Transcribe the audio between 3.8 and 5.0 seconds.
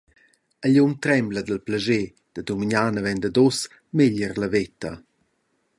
meglier la veta.